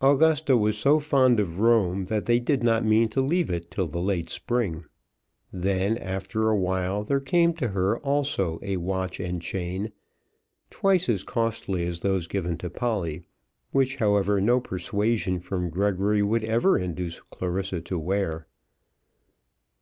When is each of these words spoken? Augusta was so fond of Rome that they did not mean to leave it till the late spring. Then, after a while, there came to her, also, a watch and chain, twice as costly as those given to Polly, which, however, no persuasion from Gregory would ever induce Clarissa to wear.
Augusta 0.00 0.56
was 0.56 0.78
so 0.78 0.98
fond 0.98 1.38
of 1.38 1.58
Rome 1.60 2.06
that 2.06 2.24
they 2.24 2.40
did 2.40 2.62
not 2.62 2.82
mean 2.82 3.10
to 3.10 3.20
leave 3.20 3.50
it 3.50 3.70
till 3.70 3.86
the 3.88 4.00
late 4.00 4.30
spring. 4.30 4.86
Then, 5.52 5.98
after 5.98 6.48
a 6.48 6.56
while, 6.56 7.02
there 7.02 7.20
came 7.20 7.52
to 7.56 7.68
her, 7.68 7.98
also, 7.98 8.58
a 8.62 8.78
watch 8.78 9.20
and 9.20 9.42
chain, 9.42 9.92
twice 10.70 11.10
as 11.10 11.24
costly 11.24 11.86
as 11.86 12.00
those 12.00 12.26
given 12.26 12.56
to 12.56 12.70
Polly, 12.70 13.24
which, 13.70 13.96
however, 13.96 14.40
no 14.40 14.60
persuasion 14.60 15.38
from 15.38 15.68
Gregory 15.68 16.22
would 16.22 16.42
ever 16.44 16.78
induce 16.78 17.20
Clarissa 17.20 17.82
to 17.82 17.98
wear. 17.98 18.46